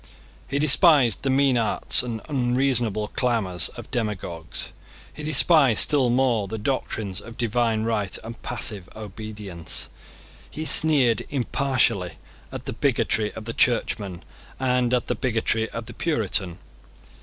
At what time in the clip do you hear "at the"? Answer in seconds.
12.51-12.73, 14.91-15.13